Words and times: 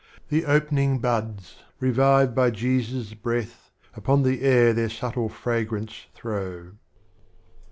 The 0.29 0.45
opening 0.45 0.97
buds 0.97 1.57
revived 1.79 2.33
by 2.33 2.49
Jesus' 2.49 3.13
breath, 3.13 3.69
Upon 3.93 4.23
the 4.23 4.41
air 4.41 4.73
their 4.73 4.89
Subtile 4.89 5.29
Fragrance 5.29 6.07
throw. 6.15 6.71